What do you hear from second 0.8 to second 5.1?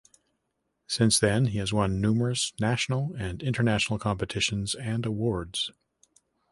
Since then he has won numerous national and international competitions and